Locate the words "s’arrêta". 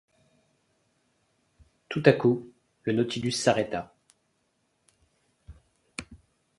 3.33-3.93